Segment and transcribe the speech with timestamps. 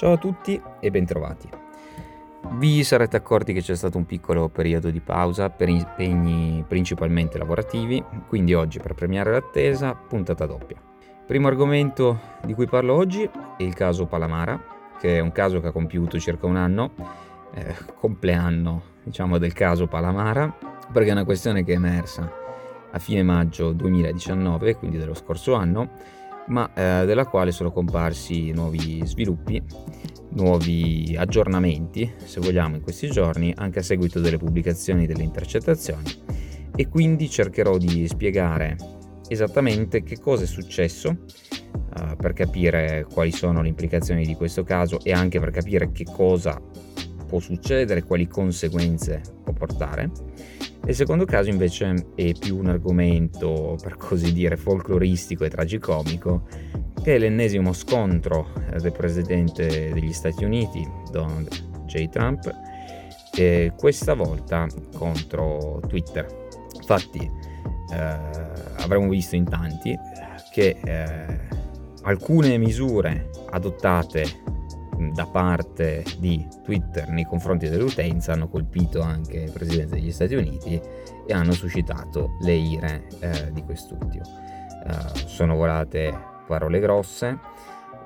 [0.00, 1.46] Ciao a tutti e bentrovati.
[2.52, 8.02] Vi sarete accorti che c'è stato un piccolo periodo di pausa per impegni principalmente lavorativi,
[8.26, 10.80] quindi oggi per premiare l'attesa, puntata doppia.
[11.26, 14.58] Primo argomento di cui parlo oggi è il caso Palamara,
[14.98, 16.92] che è un caso che ha compiuto circa un anno,
[17.52, 20.50] eh, compleanno diciamo del caso Palamara,
[20.90, 22.32] perché è una questione che è emersa
[22.90, 25.90] a fine maggio 2019, quindi dello scorso anno,
[26.48, 29.62] ma eh, della quale sono comparsi nuovi sviluppi,
[30.30, 36.10] nuovi aggiornamenti, se vogliamo, in questi giorni, anche a seguito delle pubblicazioni delle intercettazioni.
[36.74, 38.76] E quindi cercherò di spiegare
[39.28, 45.00] esattamente che cosa è successo uh, per capire quali sono le implicazioni di questo caso
[45.02, 46.60] e anche per capire che cosa
[47.26, 50.10] può succedere, quali conseguenze può portare
[50.86, 56.46] il secondo caso invece è più un argomento, per così dire, folcloristico e tragicomico,
[57.02, 58.48] che è l'ennesimo scontro
[58.80, 61.48] del presidente degli Stati Uniti, Donald
[61.86, 62.08] J.
[62.08, 62.50] Trump,
[63.34, 66.48] e questa volta contro Twitter.
[66.74, 68.16] Infatti eh,
[68.78, 69.96] avremo visto in tanti
[70.50, 71.38] che eh,
[72.02, 74.24] alcune misure adottate
[75.12, 80.80] da parte di Twitter nei confronti dell'utenza hanno colpito anche il Presidente degli Stati Uniti
[81.26, 84.24] e hanno suscitato le ire eh, di quest'ultimo.
[84.84, 87.38] Uh, sono volate parole grosse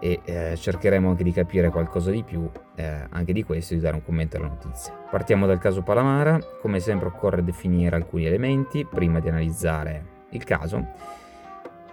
[0.00, 3.82] e eh, cercheremo anche di capire qualcosa di più eh, anche di questo e di
[3.82, 4.92] dare un commento alla notizia.
[4.92, 10.88] Partiamo dal caso Palamara, come sempre occorre definire alcuni elementi prima di analizzare il caso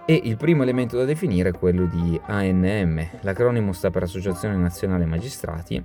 [0.04, 5.04] e il primo elemento da definire è quello di ANM, l'acronimo sta per Associazione Nazionale
[5.04, 5.82] Magistrati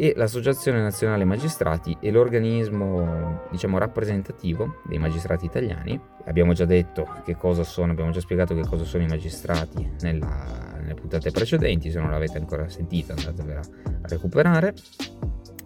[0.00, 6.00] e l'Associazione Nazionale Magistrati è l'organismo diciamo rappresentativo dei magistrati italiani.
[6.26, 10.76] Abbiamo già detto che cosa sono, abbiamo già spiegato che cosa sono i magistrati nella,
[10.78, 14.74] nelle puntate precedenti, se non l'avete ancora sentita andatevela a recuperare.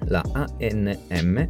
[0.06, 1.48] La ANM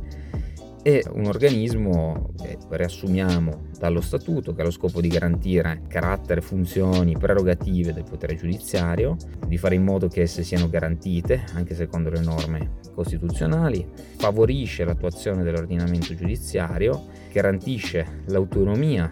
[0.83, 7.17] è un organismo che riassumiamo dallo statuto che ha lo scopo di garantire carattere, funzioni,
[7.17, 12.21] prerogative del potere giudiziario, di fare in modo che esse siano garantite anche secondo le
[12.21, 13.87] norme costituzionali,
[14.17, 19.11] favorisce l'attuazione dell'ordinamento giudiziario, garantisce l'autonomia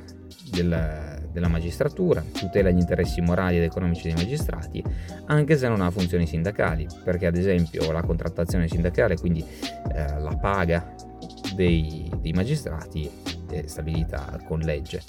[0.50, 4.82] del, della magistratura, tutela gli interessi morali ed economici dei magistrati,
[5.26, 9.44] anche se non ha funzioni sindacali, perché ad esempio la contrattazione sindacale, quindi
[9.94, 10.94] eh, la paga
[11.60, 13.10] dei, dei magistrati
[13.50, 15.02] è stabilita con legge.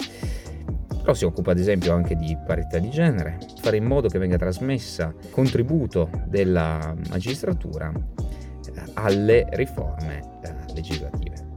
[1.00, 4.36] Però si occupa ad esempio anche di parità di genere, fare in modo che venga
[4.36, 11.50] trasmessa contributo della magistratura eh, alle riforme eh, legislative.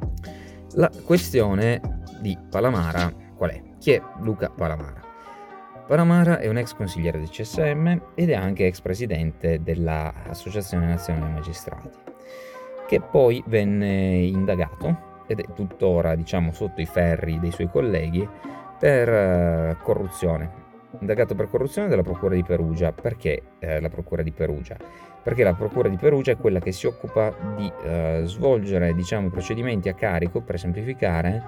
[0.76, 1.82] La questione
[2.22, 3.62] di Palamara qual è?
[3.78, 5.04] Chi è Luca Palamara?
[5.86, 12.06] Palamara è un ex consigliere del CSM ed è anche ex presidente dell'Associazione Nazionale Magistrati
[12.88, 18.28] che poi venne indagato ed è tuttora diciamo sotto i ferri dei suoi colleghi
[18.80, 20.64] per uh, corruzione.
[21.00, 22.92] Indagato per corruzione dalla Procura di Perugia.
[22.94, 24.78] Perché eh, la Procura di Perugia?
[25.22, 29.90] Perché la Procura di Perugia è quella che si occupa di uh, svolgere diciamo, procedimenti
[29.90, 31.44] a carico, per semplificare,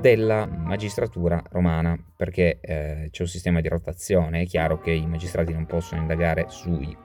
[0.00, 4.42] della magistratura romana, perché c'è un sistema di rotazione.
[4.42, 6.96] È chiaro che i magistrati non possono indagare sui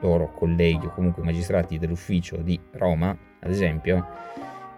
[0.00, 4.06] loro colleghi o comunque magistrati dell'ufficio di Roma, ad esempio,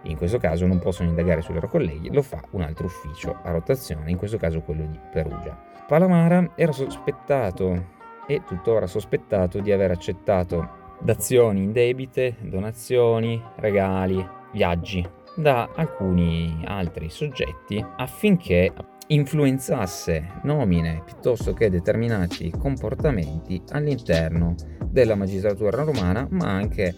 [0.03, 3.51] in questo caso non possono indagare sui loro colleghi, lo fa un altro ufficio a
[3.51, 5.55] rotazione, in questo caso quello di Perugia.
[5.87, 15.71] Palamara era sospettato e tuttora sospettato di aver accettato dazioni indebite, donazioni, regali, viaggi da
[15.75, 18.73] alcuni altri soggetti affinché
[19.07, 24.55] influenzasse nomine piuttosto che determinati comportamenti all'interno
[24.85, 26.95] della magistratura romana, ma anche,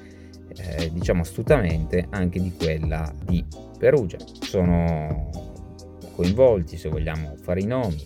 [0.55, 3.43] eh, diciamo astutamente, anche di quella di
[3.77, 4.17] Perugia.
[4.41, 5.29] Sono
[6.15, 8.01] coinvolti, se vogliamo fare i nomi,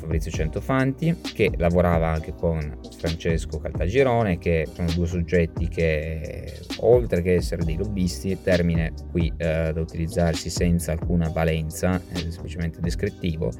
[0.00, 7.34] Fabrizio Centofanti, che lavorava anche con Francesco Caltagirone, che sono due soggetti che, oltre che
[7.34, 13.52] essere dei lobbisti, termine qui eh, da utilizzarsi senza alcuna valenza, è semplicemente descrittivo,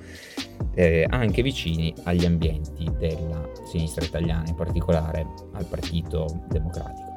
[0.75, 7.08] eh, anche vicini agli ambienti della sinistra italiana, in particolare al Partito Democratico.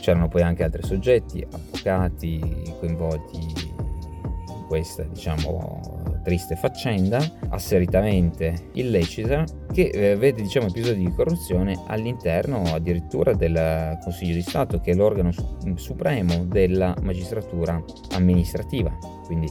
[0.00, 2.40] C'erano poi anche altri soggetti, avvocati
[2.78, 3.57] coinvolti in
[4.68, 7.18] questa, diciamo, triste faccenda,
[7.48, 14.78] asseritamente illecita, che eh, vede diciamo, episodi di corruzione all'interno addirittura del Consiglio di Stato,
[14.80, 17.82] che è l'organo su- supremo della magistratura
[18.12, 19.48] amministrativa, quindi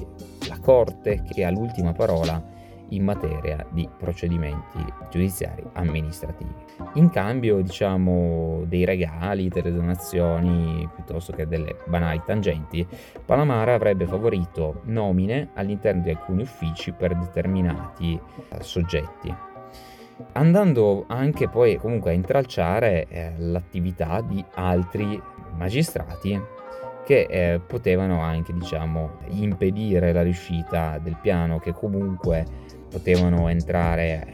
[0.47, 2.55] la Corte che ha l'ultima parola
[2.89, 6.53] in materia di procedimenti giudiziari amministrativi.
[6.93, 12.85] In cambio, diciamo, dei regali, delle donazioni, piuttosto che delle banali tangenti,
[13.25, 18.19] Palamara avrebbe favorito nomine all'interno di alcuni uffici per determinati
[18.49, 19.35] eh, soggetti
[20.33, 25.21] andando anche poi comunque a intralciare eh, l'attività di altri
[25.55, 26.39] magistrati
[27.07, 32.45] che eh, potevano anche diciamo impedire la riuscita del piano che comunque
[32.89, 34.27] potevano entrare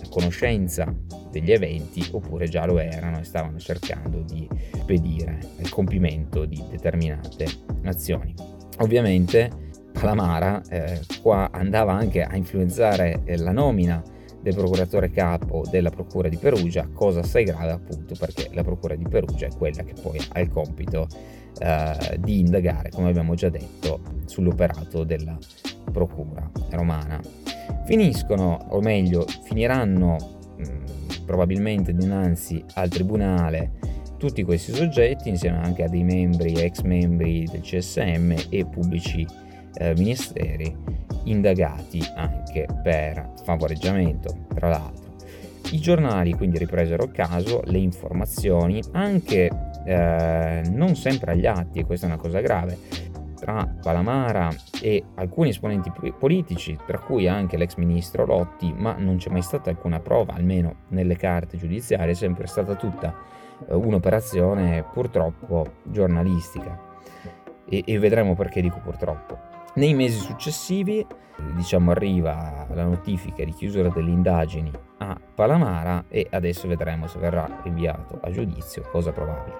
[0.00, 0.94] a conoscenza
[1.28, 7.46] degli eventi oppure già lo erano e stavano cercando di impedire il compimento di determinate
[7.86, 8.32] azioni.
[8.78, 9.50] Ovviamente
[9.90, 14.00] Palamara eh, qua andava anche a influenzare eh, la nomina
[14.40, 19.06] del procuratore capo della Procura di Perugia, cosa assai grave appunto perché la Procura di
[19.08, 21.08] Perugia è quella che poi ha il compito
[21.58, 25.36] eh, di indagare, come abbiamo già detto, sull'operato della
[25.90, 27.20] Procura romana.
[27.84, 30.16] Finiscono, o meglio, finiranno
[30.56, 33.72] mh, mm, probabilmente dinanzi al Tribunale
[34.20, 39.26] tutti questi soggetti insieme anche a dei membri, ex membri del CSM e pubblici
[39.74, 40.76] eh, ministeri
[41.24, 45.16] indagati anche per favoreggiamento, tra l'altro.
[45.72, 52.06] I giornali quindi ripresero caso, le informazioni, anche eh, non sempre agli atti, e questa
[52.06, 52.78] è una cosa grave,
[53.40, 54.50] tra Palamara
[54.82, 59.70] e alcuni esponenti politici, tra cui anche l'ex ministro Lotti, ma non c'è mai stata
[59.70, 63.14] alcuna prova, almeno nelle carte giudiziarie, è sempre stata tutta
[63.66, 66.88] eh, un'operazione purtroppo giornalistica.
[67.68, 69.49] E, e vedremo perché dico purtroppo.
[69.74, 71.06] Nei mesi successivi,
[71.54, 77.60] diciamo, arriva la notifica di chiusura delle indagini a Palamara e adesso vedremo se verrà
[77.62, 79.56] rinviato a giudizio, cosa probabile.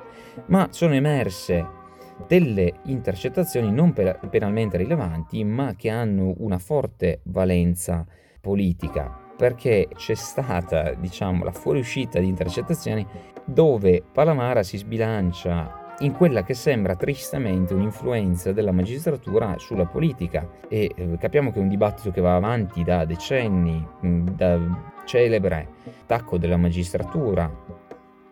[0.46, 1.78] Ma sono emerse
[2.26, 8.04] delle intercettazioni non penalmente rilevanti, ma che hanno una forte valenza
[8.40, 13.06] politica, perché c'è stata, diciamo, la fuoriuscita di intercettazioni
[13.44, 20.90] dove Palamara si sbilancia in quella che sembra tristemente un'influenza della magistratura sulla politica e
[20.94, 24.58] eh, capiamo che è un dibattito che va avanti da decenni, mm, da
[25.04, 25.68] celebre
[26.02, 27.50] attacco della magistratura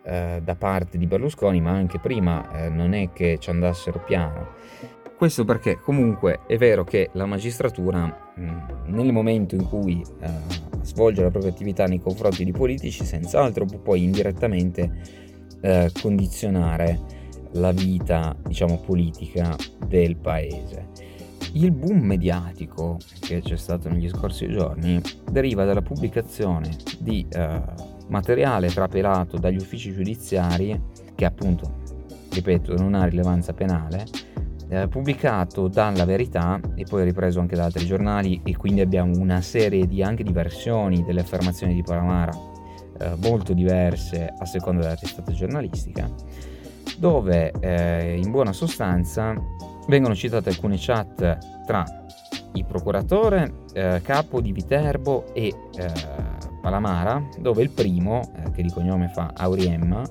[0.03, 4.57] eh, da parte di Berlusconi, ma anche prima eh, non è che ci andassero piano.
[5.15, 10.27] Questo perché comunque è vero che la magistratura mm, nel momento in cui eh,
[10.81, 15.27] svolge la propria attività nei confronti di politici, senz'altro può poi indirettamente
[15.61, 17.18] eh, condizionare
[17.53, 19.55] la vita, diciamo, politica
[19.87, 20.87] del paese.
[21.53, 25.01] Il boom mediatico che c'è stato negli scorsi giorni
[25.31, 27.61] deriva dalla pubblicazione di eh,
[28.07, 30.79] materiale trapelato dagli uffici giudiziari
[31.15, 31.81] che appunto,
[32.31, 34.05] ripeto, non ha rilevanza penale,
[34.69, 39.41] eh, pubblicato dalla Verità e poi ripreso anche da altri giornali e quindi abbiamo una
[39.41, 42.31] serie di, anche di versioni delle affermazioni di Palamara
[42.99, 46.09] eh, molto diverse a seconda della testata giornalistica
[46.99, 49.33] dove eh, in buona sostanza
[49.87, 51.85] vengono citate alcune chat tra
[52.53, 55.91] il procuratore eh, capo di Viterbo e eh,
[56.61, 60.03] Palamara, dove il primo, eh, che di cognome fa Auriemma,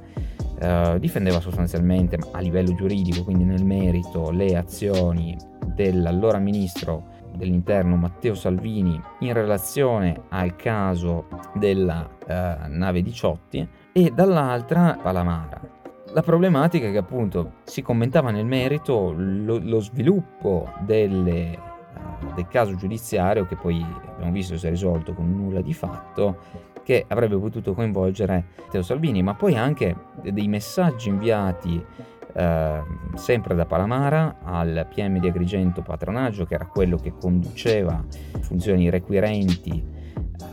[0.61, 5.37] eh, difendeva sostanzialmente a livello giuridico, quindi nel merito, le azioni
[5.75, 14.99] dell'allora ministro dell'interno Matteo Salvini in relazione al caso della eh, nave Diciotti e dall'altra
[15.00, 15.76] Palamara
[16.12, 21.58] la problematica è che appunto si commentava nel merito lo, lo sviluppo delle,
[21.94, 26.67] uh, del caso giudiziario che poi abbiamo visto si è risolto con nulla di fatto
[26.82, 31.84] che avrebbe potuto coinvolgere Teo Salvini, ma poi anche dei messaggi inviati
[32.32, 32.82] eh,
[33.15, 38.03] sempre da Palamara al PM di Agrigento Patronaggio, che era quello che conduceva
[38.41, 39.84] funzioni requirenti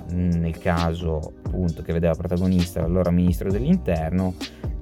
[0.10, 4.34] eh, nel caso appunto che vedeva protagonista l'allora ministro dell'interno,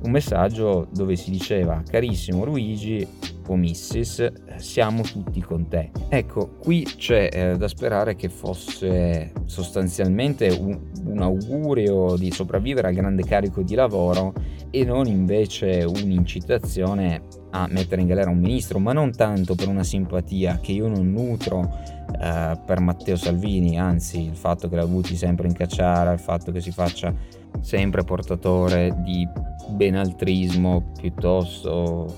[0.03, 3.07] un messaggio dove si diceva carissimo Luigi
[3.47, 5.91] o Missis, siamo tutti con te.
[6.09, 12.93] Ecco, qui c'è eh, da sperare che fosse sostanzialmente un, un augurio di sopravvivere al
[12.93, 14.33] grande carico di lavoro
[14.69, 19.83] e non invece un'incitazione a mettere in galera un ministro, ma non tanto per una
[19.83, 21.69] simpatia che io non nutro
[22.23, 26.53] eh, per Matteo Salvini, anzi il fatto che l'ha avuti sempre in cacciara, il fatto
[26.53, 27.13] che si faccia
[27.59, 29.27] sempre portatore di
[29.67, 32.15] benaltrismo piuttosto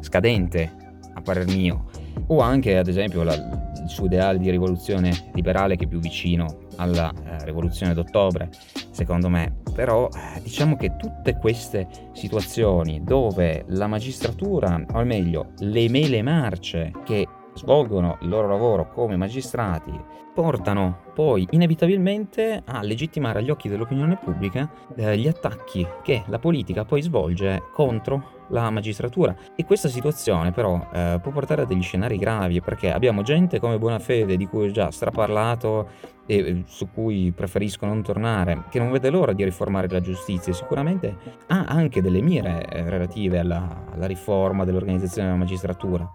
[0.00, 0.70] scadente,
[1.12, 1.86] a parer mio,
[2.28, 6.66] o anche ad esempio la, il suo ideale di rivoluzione liberale che è più vicino
[6.76, 8.50] alla eh, rivoluzione d'ottobre,
[8.90, 9.56] secondo me.
[9.74, 16.92] Però eh, diciamo che tutte queste situazioni dove la magistratura, o meglio le mele marce
[17.04, 17.26] che
[17.58, 19.92] svolgono il loro lavoro come magistrati,
[20.32, 26.84] portano poi inevitabilmente a legittimare agli occhi dell'opinione pubblica eh, gli attacchi che la politica
[26.84, 29.34] poi svolge contro la magistratura.
[29.56, 33.78] E questa situazione però eh, può portare a degli scenari gravi perché abbiamo gente come
[33.78, 35.88] Bonafede di cui ho già straparlato
[36.24, 40.52] e eh, su cui preferisco non tornare che non vede l'ora di riformare la giustizia
[40.52, 41.16] e sicuramente
[41.48, 46.08] ha anche delle mire eh, relative alla, alla riforma dell'organizzazione della magistratura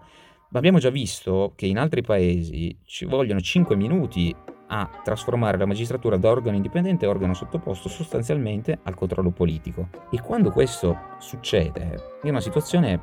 [0.54, 4.34] ma abbiamo già visto che in altri paesi ci vogliono 5 minuti
[4.68, 9.88] a trasformare la magistratura da organo indipendente a organo sottoposto sostanzialmente al controllo politico.
[10.12, 13.00] E quando questo succede è una situazione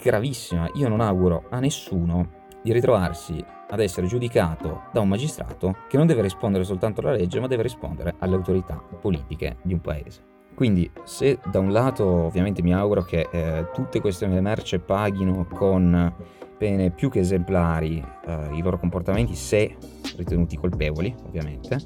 [0.00, 0.70] gravissima.
[0.74, 6.06] Io non auguro a nessuno di ritrovarsi ad essere giudicato da un magistrato che non
[6.06, 10.22] deve rispondere soltanto alla legge, ma deve rispondere alle autorità politiche di un paese.
[10.54, 16.40] Quindi se da un lato ovviamente mi auguro che eh, tutte queste merce paghino con
[16.62, 19.74] pene più che esemplari eh, i loro comportamenti se
[20.16, 21.80] ritenuti colpevoli ovviamente,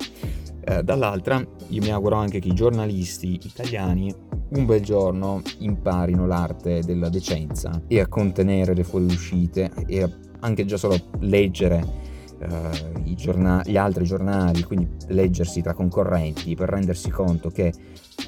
[0.60, 4.14] eh, dall'altra io mi auguro anche che i giornalisti italiani
[4.50, 10.66] un bel giorno imparino l'arte della decenza e a contenere le fuoriuscite e a anche
[10.66, 12.04] già solo leggere
[12.38, 17.72] Uh, giornali, gli altri giornali, quindi leggersi tra concorrenti per rendersi conto che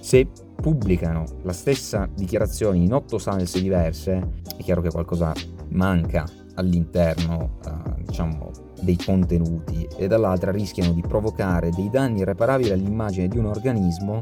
[0.00, 0.26] se
[0.56, 5.34] pubblicano la stessa dichiarazione in otto salse diverse, è chiaro che qualcosa
[5.72, 6.24] manca
[6.58, 8.50] all'interno, uh, diciamo,
[8.80, 14.20] dei contenuti e dall'altra rischiano di provocare dei danni irreparabili all'immagine di un organismo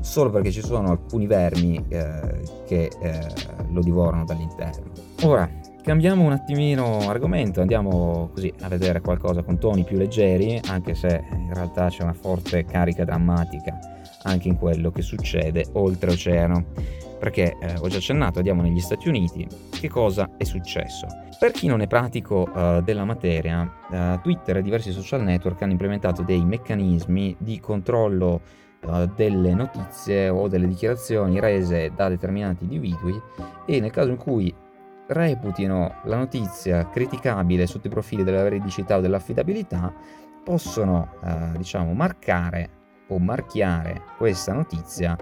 [0.00, 3.26] solo perché ci sono alcuni vermi eh, che eh,
[3.70, 4.92] lo divorano dall'interno.
[5.22, 5.50] Ora,
[5.86, 11.22] Cambiamo un attimino argomento, andiamo così a vedere qualcosa con toni più leggeri, anche se
[11.30, 13.78] in realtà c'è una forte carica drammatica
[14.24, 16.64] anche in quello che succede oltreoceano.
[17.18, 21.06] Perché eh, ho già accennato, andiamo negli Stati Uniti, che cosa è successo?
[21.38, 25.72] Per chi non è pratico uh, della materia, uh, Twitter e diversi social network hanno
[25.72, 28.40] implementato dei meccanismi di controllo
[28.82, 33.20] uh, delle notizie o delle dichiarazioni rese da determinati individui
[33.66, 34.54] e nel caso in cui
[35.08, 39.92] reputino la notizia criticabile sotto i profili della veridicità o dell'affidabilità,
[40.42, 42.70] possono eh, diciamo marcare
[43.08, 45.16] o marchiare questa notizia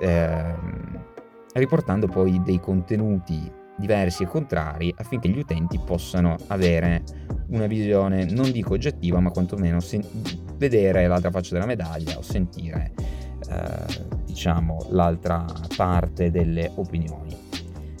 [0.00, 0.54] eh,
[1.54, 7.02] riportando poi dei contenuti diversi e contrari affinché gli utenti possano avere
[7.48, 10.04] una visione non dico oggettiva ma quantomeno sen-
[10.56, 12.92] vedere l'altra faccia della medaglia o sentire
[13.50, 15.44] eh, diciamo l'altra
[15.76, 17.36] parte delle opinioni.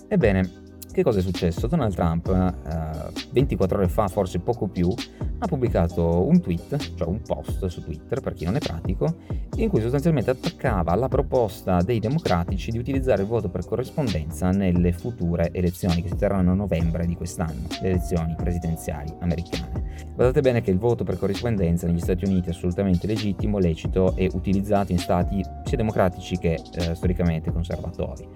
[0.08, 0.61] Ebbene,
[0.92, 1.66] che cosa è successo?
[1.66, 4.92] Donald Trump, eh, 24 ore fa, forse poco più,
[5.38, 9.16] ha pubblicato un tweet, cioè un post su Twitter, per chi non è pratico,
[9.56, 14.92] in cui sostanzialmente attaccava la proposta dei democratici di utilizzare il voto per corrispondenza nelle
[14.92, 19.90] future elezioni che si terranno a novembre di quest'anno, le elezioni presidenziali americane.
[20.14, 24.30] Guardate bene che il voto per corrispondenza negli Stati Uniti è assolutamente legittimo, lecito e
[24.32, 28.28] utilizzato in stati sia democratici che eh, storicamente conservatori.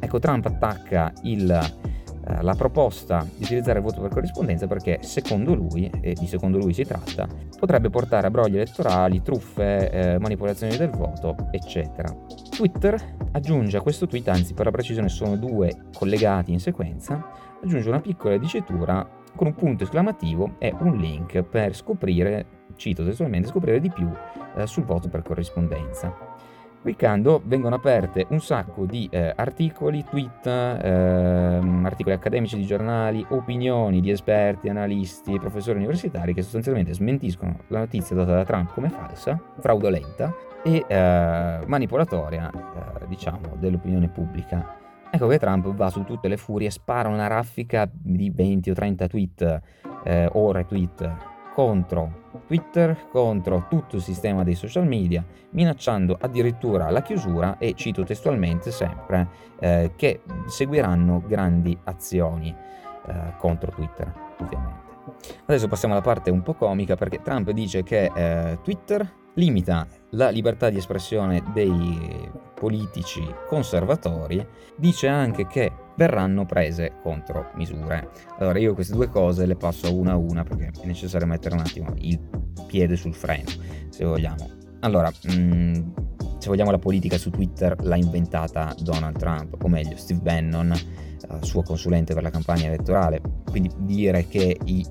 [0.00, 1.88] Ecco, Trump attacca il
[2.42, 6.72] la proposta di utilizzare il voto per corrispondenza perché secondo lui, e di secondo lui
[6.72, 7.26] si tratta,
[7.58, 12.14] potrebbe portare a brogli elettorali, truffe, eh, manipolazioni del voto, eccetera.
[12.50, 17.24] Twitter aggiunge a questo tweet, anzi per la precisione sono due collegati in sequenza,
[17.62, 22.46] aggiunge una piccola dicitura con un punto esclamativo e un link per scoprire,
[22.76, 24.10] cito testualmente, scoprire di più
[24.56, 26.29] eh, sul voto per corrispondenza.
[26.82, 34.00] Cliccando vengono aperte un sacco di eh, articoli, tweet, eh, articoli accademici di giornali, opinioni
[34.00, 39.38] di esperti, analisti, professori universitari che sostanzialmente smentiscono la notizia data da Trump come falsa,
[39.58, 40.34] fraudolenta
[40.64, 44.78] e eh, manipolatoria, eh, diciamo, dell'opinione pubblica.
[45.10, 49.06] Ecco che Trump va su tutte le furie, spara una raffica di 20 o 30
[49.06, 49.60] tweet
[50.04, 57.02] eh, o retweet contro Twitter, contro tutto il sistema dei social media, minacciando addirittura la
[57.02, 59.28] chiusura e, cito testualmente sempre,
[59.58, 62.54] eh, che seguiranno grandi azioni
[63.06, 64.88] eh, contro Twitter, ovviamente.
[65.46, 70.28] Adesso passiamo alla parte un po' comica perché Trump dice che eh, Twitter limita la
[70.28, 74.44] libertà di espressione dei politici conservatori,
[74.76, 78.08] dice anche che verranno prese contromisure.
[78.38, 81.60] Allora io queste due cose le passo una a una perché è necessario mettere un
[81.60, 82.18] attimo il
[82.66, 83.50] piede sul freno,
[83.90, 84.48] se vogliamo.
[84.80, 85.74] Allora, mh, mm,
[86.38, 90.72] se vogliamo la politica su Twitter l'ha inventata Donald Trump, o meglio Steve Bannon,
[91.28, 93.20] uh, suo consulente per la campagna elettorale.
[93.50, 94.86] Quindi dire che i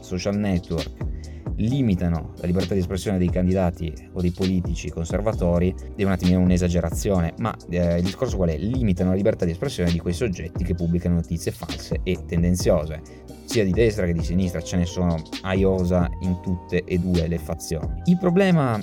[0.00, 1.17] social network
[1.58, 7.34] limitano la libertà di espressione dei candidati o dei politici conservatori è un attimino un'esagerazione,
[7.38, 8.56] ma eh, il discorso qual è?
[8.56, 13.00] Limitano la libertà di espressione di quei soggetti che pubblicano notizie false e tendenziose.
[13.44, 17.26] sia di destra che di sinistra, ce ne sono a iosa in tutte e due
[17.26, 18.02] le fazioni.
[18.04, 18.78] Il problema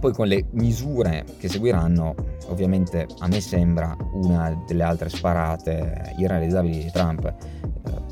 [0.00, 2.14] poi con le misure che seguiranno,
[2.46, 7.34] ovviamente a me sembra una delle altre sparate irrealizzabili di Trump.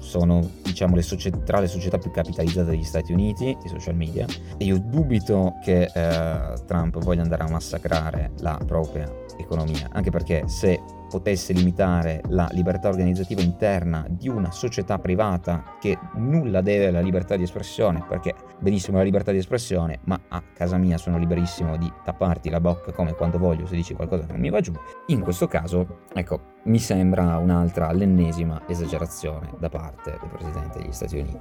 [0.00, 4.26] Sono diciamo le società, tra le società più capitalizzate degli Stati Uniti, i social media,
[4.56, 10.44] e io dubito che eh, Trump voglia andare a massacrare la propria economia, anche perché
[10.46, 17.00] se potesse limitare la libertà organizzativa interna di una società privata che nulla deve alla
[17.00, 21.76] libertà di espressione, perché benissimo la libertà di espressione, ma a casa mia sono liberissimo
[21.76, 24.72] di tapparti la bocca come quando voglio se dici qualcosa che non mi va giù.
[25.06, 31.18] In questo caso, ecco, mi sembra un'altra, l'ennesima esagerazione da parte del Presidente degli Stati
[31.18, 31.40] Uniti.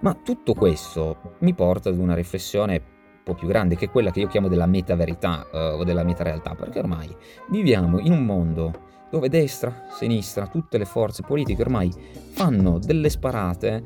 [0.00, 2.94] Ma tutto questo mi porta ad una riflessione
[3.26, 6.54] po' più grande, che è quella che io chiamo della meta-verità eh, o della meta-realtà,
[6.54, 7.12] perché ormai
[7.50, 8.72] viviamo in un mondo
[9.10, 11.92] dove destra, sinistra, tutte le forze politiche ormai
[12.30, 13.82] fanno delle sparate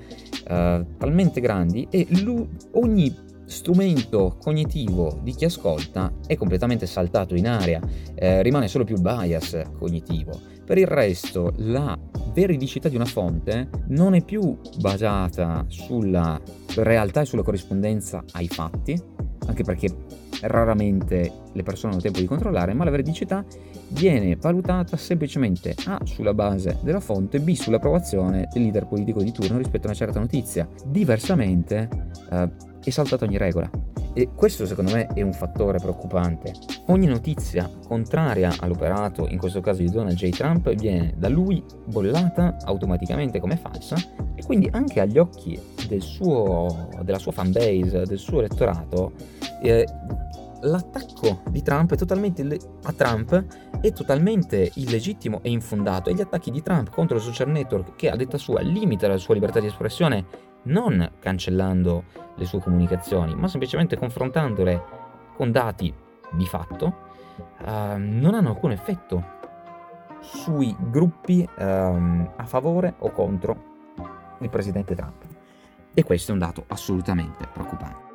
[0.46, 2.06] eh, talmente grandi e
[2.72, 7.80] ogni strumento cognitivo di chi ascolta è completamente saltato in aria,
[8.14, 10.38] eh, rimane solo più il bias cognitivo.
[10.64, 11.98] Per il resto la
[12.32, 16.40] veridicità di una fonte non è più basata sulla
[16.76, 19.00] realtà e sulla corrispondenza ai fatti,
[19.46, 19.88] anche perché
[20.42, 23.44] raramente le persone hanno tempo di controllare, ma la veridicità
[23.90, 29.59] viene valutata semplicemente A sulla base della fonte, B sull'approvazione del leader politico di turno
[29.59, 30.68] rispetto a una certa notizia.
[30.87, 31.88] Diversamente
[32.30, 32.50] eh,
[32.82, 33.70] è saltata ogni regola.
[34.12, 36.52] E questo secondo me è un fattore preoccupante.
[36.87, 40.30] Ogni notizia contraria all'operato, in questo caso di Donald J.
[40.30, 43.97] Trump, viene da lui bollata automaticamente come falsa
[44.35, 49.12] e quindi anche agli occhi del suo, della sua fanbase, del suo elettorato,
[49.62, 49.87] eh,
[50.62, 52.43] l'attacco di Trump totalmente
[52.83, 53.45] a Trump
[53.81, 56.11] è totalmente illegittimo e infondato.
[56.11, 59.17] E gli attacchi di Trump contro il social network che a detta sua limita la
[59.17, 62.05] sua libertà di espressione non cancellando
[62.37, 64.83] le sue comunicazioni ma semplicemente confrontandole
[65.35, 65.93] con dati
[66.33, 67.09] di fatto
[67.61, 69.38] uh, non hanno alcun effetto
[70.21, 73.69] sui gruppi uh, a favore o contro
[74.40, 75.25] il presidente Trump.
[75.94, 78.10] E questo è un dato assolutamente preoccupante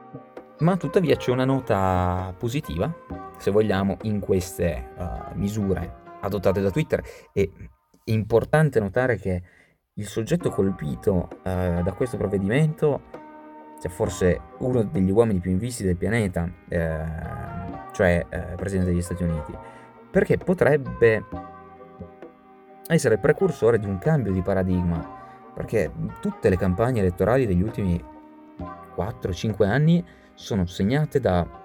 [0.59, 2.93] ma tuttavia c'è una nota positiva,
[3.37, 7.03] se vogliamo, in queste uh, misure adottate da Twitter.
[7.33, 7.51] E
[8.03, 9.41] è importante notare che
[9.93, 13.01] il soggetto colpito uh, da questo provvedimento,
[13.81, 17.03] cioè forse uno degli uomini più invisti del pianeta, eh,
[17.91, 19.53] cioè il Presidente degli Stati Uniti,
[20.09, 21.23] perché potrebbe
[22.87, 25.91] essere precursore di un cambio di paradigma, perché
[26.21, 28.01] tutte le campagne elettorali degli ultimi
[28.95, 30.03] 4-5 anni
[30.35, 31.63] sono segnate da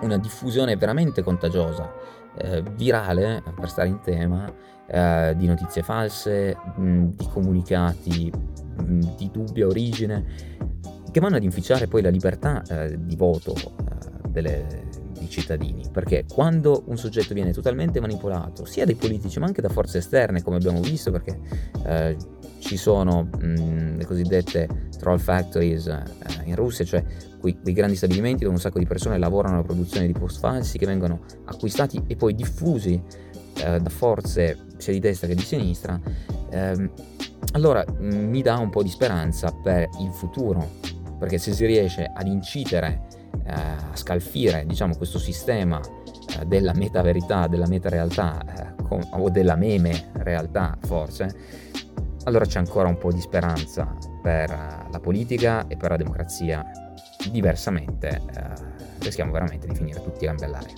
[0.00, 1.92] una diffusione veramente contagiosa,
[2.38, 4.52] eh, virale, per stare in tema,
[4.86, 10.24] eh, di notizie false, mh, di comunicati mh, di dubbia origine,
[11.10, 16.24] che vanno ad inficiare poi la libertà eh, di voto eh, delle, dei cittadini, perché
[16.30, 20.56] quando un soggetto viene totalmente manipolato, sia dai politici ma anche da forze esterne, come
[20.56, 21.38] abbiamo visto, perché
[21.84, 22.16] eh,
[22.58, 26.04] ci sono mh, le cosiddette troll factories eh,
[26.44, 27.02] in Russia, cioè
[27.46, 30.78] quei, quei, grandi stabilimenti dove un sacco di persone lavorano alla produzione di post falsi
[30.78, 33.00] che vengono acquistati e poi diffusi
[33.64, 35.98] eh, da forze sia di destra che di sinistra,
[36.50, 36.90] ehm,
[37.52, 40.72] allora mh, mi dà un po' di speranza per il futuro,
[41.18, 43.06] perché se si riesce ad incidere,
[43.44, 48.74] eh, a scalfire diciamo, questo sistema eh, della meta verità, della meta realtà eh,
[49.12, 51.34] o della meme realtà forse,
[52.24, 56.64] allora c'è ancora un po' di speranza per eh, la politica e per la democrazia.
[57.30, 60.74] Diversamente eh, rischiamo veramente di finire tutti a gambe all'aria.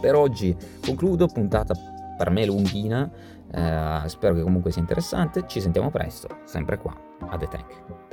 [0.00, 1.74] Per oggi concludo, puntata
[2.16, 3.10] per me lunghina,
[3.50, 6.94] eh, spero che comunque sia interessante, ci sentiamo presto, sempre qua,
[7.28, 8.03] a The Tank.